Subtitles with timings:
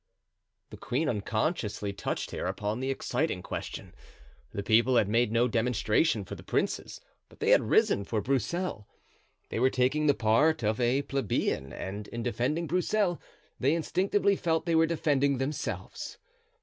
[0.71, 3.93] The queen unconsciously touched here upon the exciting question.
[4.51, 8.87] The people had made no demonstration for the princes, but they had risen for Broussel;
[9.49, 13.21] they were taking the part of a plebeian and in defending Broussel
[13.59, 16.17] they instinctively felt they were defending themselves.